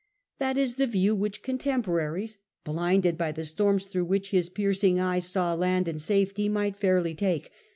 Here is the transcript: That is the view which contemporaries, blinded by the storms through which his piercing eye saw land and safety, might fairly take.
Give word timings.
That 0.39 0.57
is 0.57 0.77
the 0.77 0.87
view 0.87 1.13
which 1.13 1.43
contemporaries, 1.43 2.39
blinded 2.63 3.19
by 3.19 3.31
the 3.31 3.43
storms 3.45 3.85
through 3.85 4.05
which 4.05 4.31
his 4.31 4.49
piercing 4.49 4.99
eye 4.99 5.19
saw 5.19 5.53
land 5.53 5.87
and 5.87 6.01
safety, 6.01 6.49
might 6.49 6.75
fairly 6.75 7.13
take. 7.13 7.51